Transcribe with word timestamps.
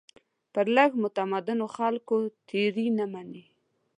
پر 0.53 0.65
لږ 0.75 0.91
متمدنو 1.03 1.65
خلکو 1.77 2.15
تېري 2.47 2.87
نه 2.97 3.05
مني. 3.11 3.43